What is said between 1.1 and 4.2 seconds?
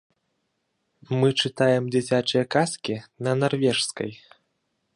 Мы чытаем дзіцячыя казкі на нарвежскай.